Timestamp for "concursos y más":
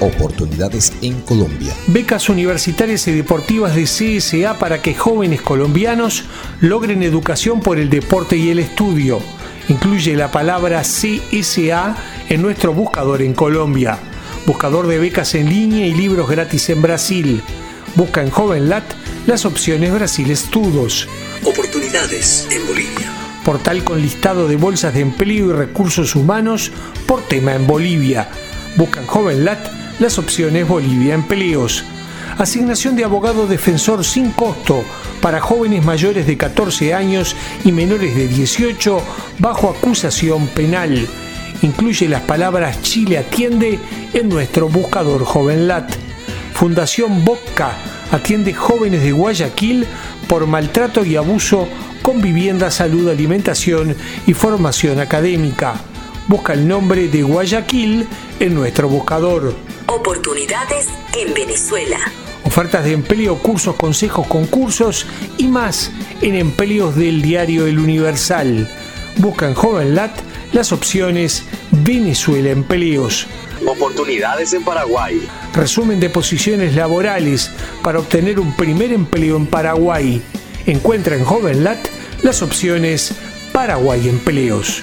64.26-65.90